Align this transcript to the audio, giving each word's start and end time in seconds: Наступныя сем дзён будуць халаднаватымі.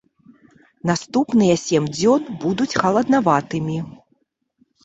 Наступныя 0.89 1.55
сем 1.65 1.83
дзён 1.97 2.21
будуць 2.47 2.69
халаднаватымі. 2.85 3.77